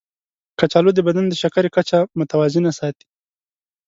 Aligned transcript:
کچالو 0.59 0.91
د 0.95 0.99
بدن 1.07 1.25
د 1.29 1.33
شکرې 1.41 1.69
کچه 1.75 1.97
متوازنه 2.19 2.71
ساتي. 2.79 3.07